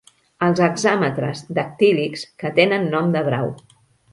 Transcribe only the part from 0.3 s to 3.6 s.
Els hexàmetres dactílics que tenen nom de brau.